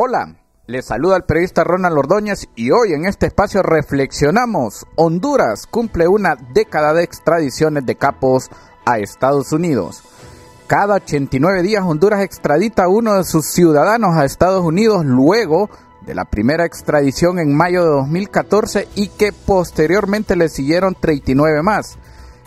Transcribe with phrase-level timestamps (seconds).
[0.00, 0.36] Hola,
[0.66, 4.86] les saluda el periodista Ronald Ordóñez y hoy en este espacio reflexionamos.
[4.96, 8.48] Honduras cumple una década de extradiciones de capos
[8.84, 10.02] a Estados Unidos.
[10.68, 15.68] Cada 89 días Honduras extradita a uno de sus ciudadanos a Estados Unidos luego
[16.08, 21.98] de la primera extradición en mayo de 2014 y que posteriormente le siguieron 39 más.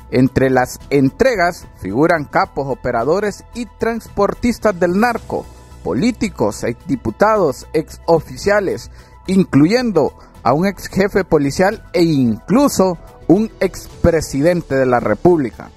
[0.10, 5.46] Entre las entregas figuran capos, operadores y transportistas del narco
[5.84, 8.90] políticos, exdiputados, exoficiales,
[9.28, 12.98] incluyendo a un ex jefe policial e incluso
[13.28, 15.70] un expresidente de la República.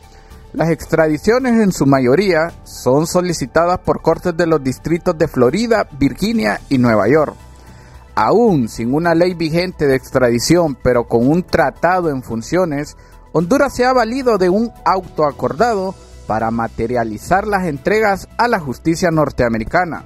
[0.55, 6.61] Las extradiciones en su mayoría son solicitadas por cortes de los distritos de Florida, Virginia
[6.71, 7.35] y Nueva York.
[8.15, 12.97] Aún sin una ley vigente de extradición, pero con un tratado en funciones,
[13.33, 15.95] Honduras se ha valido de un auto acordado
[16.29, 20.05] para materializar las entregas a la justicia norteamericana.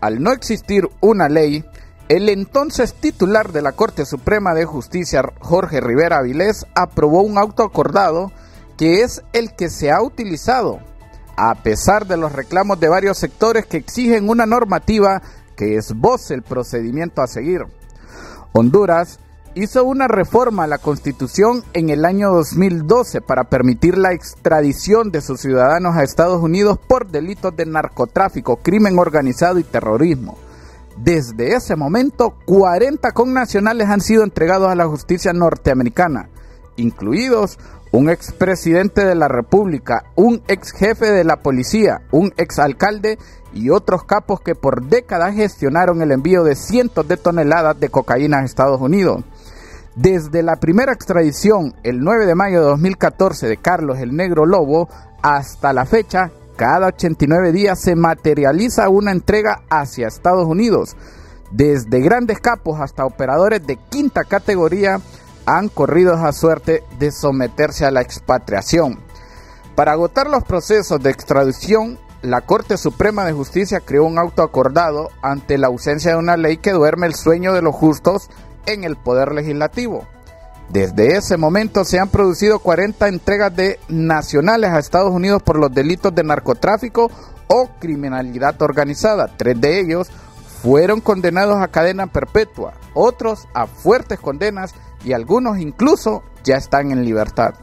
[0.00, 1.64] Al no existir una ley,
[2.08, 7.62] el entonces titular de la Corte Suprema de Justicia, Jorge Rivera Avilés, aprobó un auto
[7.62, 8.32] acordado
[8.78, 10.80] que es el que se ha utilizado,
[11.36, 15.22] a pesar de los reclamos de varios sectores que exigen una normativa
[15.60, 17.66] que esboce el procedimiento a seguir.
[18.52, 19.20] Honduras
[19.54, 25.20] hizo una reforma a la Constitución en el año 2012 para permitir la extradición de
[25.20, 30.38] sus ciudadanos a Estados Unidos por delitos de narcotráfico, crimen organizado y terrorismo.
[30.96, 36.30] Desde ese momento, 40 connacionales han sido entregados a la justicia norteamericana,
[36.76, 37.58] incluidos
[37.92, 43.18] un expresidente de la República, un ex jefe de la policía, un ex alcalde
[43.52, 48.38] y otros capos que por décadas gestionaron el envío de cientos de toneladas de cocaína
[48.38, 49.24] a Estados Unidos.
[49.96, 54.88] Desde la primera extradición, el 9 de mayo de 2014, de Carlos el Negro Lobo,
[55.20, 60.96] hasta la fecha, cada 89 días se materializa una entrega hacia Estados Unidos.
[61.50, 65.00] Desde grandes capos hasta operadores de quinta categoría
[65.46, 69.00] han corrido a suerte de someterse a la expatriación.
[69.74, 75.10] Para agotar los procesos de extradición, la Corte Suprema de Justicia creó un auto acordado
[75.22, 78.28] ante la ausencia de una ley que duerme el sueño de los justos
[78.66, 80.06] en el Poder Legislativo.
[80.68, 85.72] Desde ese momento se han producido 40 entregas de nacionales a Estados Unidos por los
[85.72, 87.10] delitos de narcotráfico
[87.48, 89.34] o criminalidad organizada.
[89.36, 90.10] Tres de ellos
[90.62, 94.74] fueron condenados a cadena perpetua, otros a fuertes condenas
[95.04, 97.54] y algunos incluso ya están en libertad.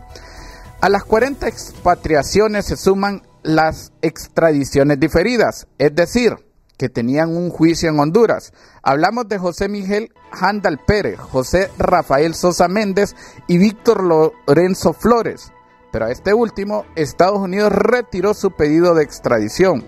[0.79, 6.35] A las 40 expatriaciones se suman las extradiciones diferidas, es decir,
[6.77, 8.53] que tenían un juicio en Honduras.
[8.83, 13.15] Hablamos de José Miguel Handal Pérez, José Rafael Sosa Méndez
[13.47, 15.51] y Víctor Lorenzo Flores.
[15.91, 19.83] Pero a este último, Estados Unidos retiró su pedido de extradición.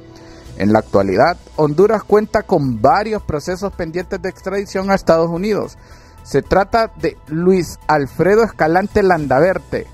[0.57, 5.77] En la actualidad, Honduras cuenta con varios procesos pendientes de extradición a Estados Unidos.
[6.23, 9.87] Se trata de Luis Alfredo Escalante Landaverte,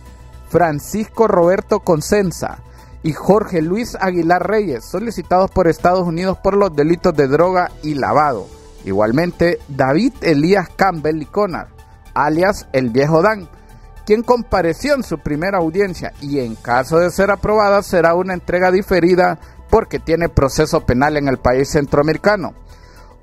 [0.50, 2.60] Francisco Roberto Consenza,
[3.06, 7.94] y Jorge Luis Aguilar Reyes, solicitados por Estados Unidos por los delitos de droga y
[7.94, 8.48] lavado.
[8.84, 11.68] Igualmente, David Elías Campbell Liconar,
[12.16, 13.48] alias el viejo Dan,
[14.08, 18.72] quien compareció en su primera audiencia y en caso de ser aprobada será una entrega
[18.72, 19.38] diferida
[19.70, 22.56] porque tiene proceso penal en el país centroamericano.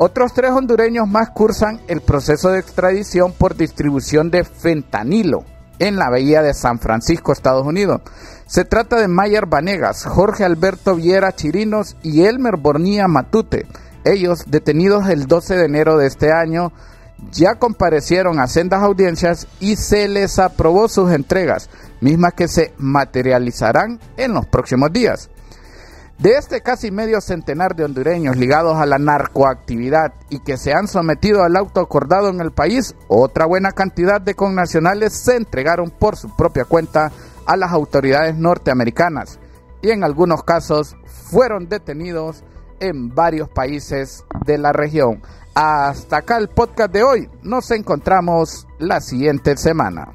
[0.05, 5.45] Otros tres hondureños más cursan el proceso de extradición por distribución de fentanilo
[5.79, 8.01] en la bahía de San Francisco, Estados Unidos.
[8.47, 13.69] Se trata de Mayer Vanegas, Jorge Alberto Viera Chirinos y Elmer Bornía Matute.
[14.03, 16.73] Ellos, detenidos el 12 de enero de este año,
[17.31, 21.71] ya comparecieron a sendas audiencias y se les aprobó sus entregas,
[22.01, 25.31] mismas que se materializarán en los próximos días.
[26.23, 30.87] De este casi medio centenar de hondureños ligados a la narcoactividad y que se han
[30.87, 36.15] sometido al auto acordado en el país, otra buena cantidad de connacionales se entregaron por
[36.15, 37.11] su propia cuenta
[37.45, 39.41] a las autoridades norteamericanas
[39.83, 42.45] y en algunos casos fueron detenidos
[42.79, 45.23] en varios países de la región.
[45.57, 47.29] Hasta acá el podcast de hoy.
[47.43, 50.13] Nos encontramos la siguiente semana.